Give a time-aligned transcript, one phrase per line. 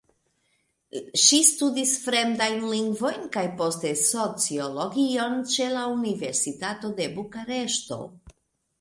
[1.23, 8.05] Ŝi studis fremdajn lingvojn kaj poste sociologion ĉe la Universitato de Bukareŝto.